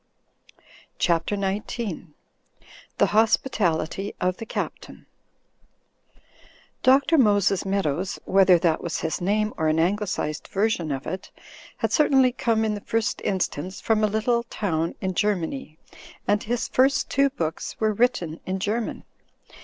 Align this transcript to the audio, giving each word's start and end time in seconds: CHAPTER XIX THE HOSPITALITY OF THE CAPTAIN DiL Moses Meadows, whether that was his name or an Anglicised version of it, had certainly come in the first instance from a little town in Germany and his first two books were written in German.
CHAPTER 0.97 1.35
XIX 1.39 2.05
THE 2.97 3.05
HOSPITALITY 3.05 4.15
OF 4.19 4.37
THE 4.37 4.47
CAPTAIN 4.47 5.05
DiL 6.81 7.01
Moses 7.19 7.65
Meadows, 7.67 8.17
whether 8.25 8.57
that 8.57 8.81
was 8.81 9.01
his 9.01 9.21
name 9.21 9.53
or 9.57 9.67
an 9.67 9.77
Anglicised 9.79 10.47
version 10.47 10.91
of 10.91 11.05
it, 11.05 11.29
had 11.77 11.91
certainly 11.91 12.31
come 12.31 12.65
in 12.65 12.73
the 12.73 12.81
first 12.81 13.21
instance 13.23 13.79
from 13.79 14.03
a 14.03 14.07
little 14.07 14.41
town 14.41 14.95
in 15.01 15.13
Germany 15.13 15.77
and 16.27 16.41
his 16.41 16.67
first 16.67 17.11
two 17.11 17.29
books 17.29 17.79
were 17.79 17.93
written 17.93 18.39
in 18.47 18.57
German. 18.57 19.03